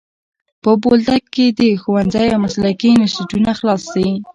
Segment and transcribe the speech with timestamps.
[0.63, 4.07] په بولدک کي دي ښوونځی او مسلکي انسټیټونه خلاص سي.